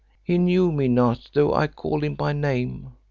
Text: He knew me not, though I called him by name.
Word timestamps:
He 0.23 0.39
knew 0.39 0.71
me 0.71 0.87
not, 0.87 1.29
though 1.33 1.53
I 1.53 1.67
called 1.67 2.03
him 2.03 2.15
by 2.15 2.33
name. 2.33 2.93